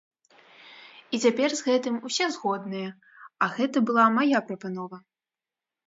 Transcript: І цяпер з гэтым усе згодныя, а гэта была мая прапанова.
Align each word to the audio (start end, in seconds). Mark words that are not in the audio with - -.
І 1.17 1.19
цяпер 1.25 1.49
з 1.59 1.67
гэтым 1.67 2.01
усе 2.11 2.25
згодныя, 2.39 2.89
а 3.43 3.53
гэта 3.61 3.77
была 3.91 4.11
мая 4.21 4.37
прапанова. 4.53 4.97